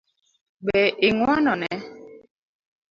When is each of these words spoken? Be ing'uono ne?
Be 0.65 0.81
ing'uono 1.07 1.53
ne? 1.61 1.71